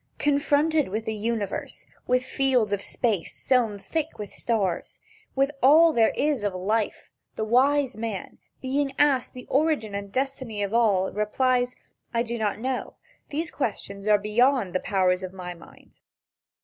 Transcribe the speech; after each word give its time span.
Confronted 0.17 0.89
with 0.89 1.05
the 1.05 1.13
universe, 1.13 1.85
with 2.07 2.23
fields 2.25 2.73
of 2.73 2.81
space 2.81 3.35
sown 3.37 3.77
thick 3.77 4.17
with 4.17 4.33
stars, 4.33 4.99
with 5.35 5.51
all 5.61 5.93
there 5.93 6.09
is 6.15 6.43
of 6.43 6.55
life, 6.55 7.11
the 7.35 7.43
wise 7.45 7.95
man, 7.95 8.39
being 8.63 8.93
asked 8.97 9.35
the 9.35 9.45
origin 9.45 9.93
and 9.93 10.11
destiny 10.11 10.63
of 10.63 10.73
all, 10.73 11.11
replies: 11.13 11.75
"I 12.15 12.23
do 12.23 12.39
not 12.39 12.57
know. 12.57 12.95
These 13.29 13.51
questions 13.51 14.07
are 14.07 14.17
beyond 14.17 14.73
the 14.73 14.79
powers 14.79 15.21
of 15.21 15.33
my 15.33 15.53
mind." 15.53 16.01